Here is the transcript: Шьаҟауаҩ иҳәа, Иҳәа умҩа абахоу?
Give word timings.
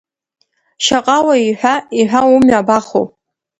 Шьаҟауаҩ 0.83 1.41
иҳәа, 1.47 1.75
Иҳәа 1.99 2.21
умҩа 2.33 2.57
абахоу? 2.61 3.05